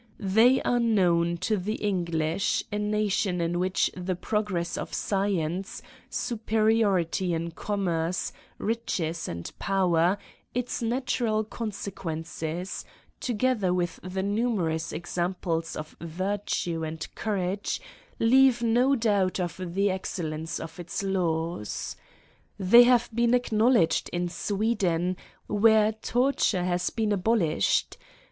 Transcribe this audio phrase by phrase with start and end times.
[0.19, 6.79] They are known to the English a nation in which the progress of science, superi
[6.79, 10.17] ority in commerce, riches, and power,
[10.55, 12.83] its natural consequences,
[13.19, 17.79] together with the numerous exam ples of virtue and courage,
[18.17, 21.95] leave no doubt of the excellence of its laws.
[22.57, 25.15] They have been acknow ledged in Sweden,
[25.45, 27.97] where torture has been abolish ed.